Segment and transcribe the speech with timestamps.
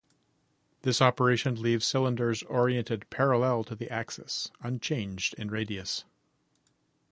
[0.81, 6.05] This operation leaves cylinders oriented parallel to the axis unchanged in radius.